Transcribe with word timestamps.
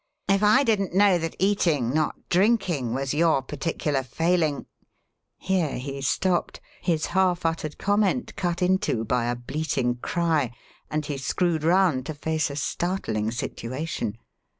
"If 0.27 0.41
I 0.41 0.63
didn't 0.63 0.95
know 0.95 1.19
that 1.19 1.35
eating, 1.37 1.91
not 1.91 2.27
drinking, 2.29 2.95
was 2.95 3.13
your 3.13 3.43
particular 3.43 4.01
failing" 4.01 4.65
Here 5.37 5.77
he 5.77 6.01
stopped, 6.01 6.59
his 6.81 7.05
half 7.05 7.45
uttered 7.45 7.77
comment 7.77 8.35
cut 8.35 8.63
into 8.63 9.03
by 9.05 9.25
a 9.25 9.35
bleating 9.35 9.97
cry, 9.97 10.53
and 10.89 11.05
he 11.05 11.19
screwed 11.19 11.63
round 11.63 12.07
to 12.07 12.15
face 12.15 12.49
a 12.49 12.55
startling 12.55 13.29
situation. 13.29 14.17